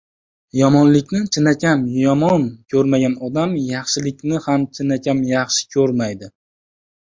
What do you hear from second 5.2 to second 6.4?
yaxshi ko‘rmaydi.